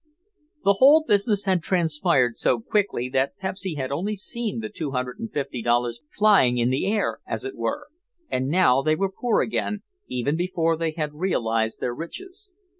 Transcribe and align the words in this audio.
The 0.63 0.73
whole 0.79 1.03
business 1.07 1.45
had 1.45 1.61
transpired 1.61 2.35
so 2.35 2.59
quickly 2.59 3.07
that 3.09 3.37
Pepsy 3.37 3.75
had 3.75 3.91
only 3.91 4.15
seen 4.15 4.59
the 4.59 4.67
two 4.69 4.89
hundred 4.89 5.19
and 5.19 5.31
fifty 5.31 5.61
dollars 5.61 6.01
flying 6.09 6.57
in 6.57 6.71
the 6.71 6.87
air, 6.87 7.19
as 7.27 7.45
it 7.45 7.55
were, 7.55 7.85
and 8.27 8.47
now 8.47 8.81
they 8.81 8.95
were 8.95 9.11
poor 9.11 9.41
again, 9.41 9.83
even 10.07 10.35
before 10.35 10.75
they 10.75 10.89
had 10.97 11.13
realized 11.13 11.81
their 11.81 11.93
riches. 11.93 12.51